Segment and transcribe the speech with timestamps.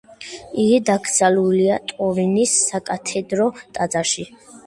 [0.61, 3.47] იგი დაკრძალულია ტურინის საკათედრო
[3.79, 4.27] ტაძარში.